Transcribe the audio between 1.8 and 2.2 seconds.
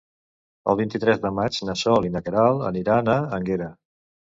Sol i